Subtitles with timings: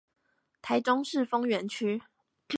[0.63, 2.01] 台中市豐原區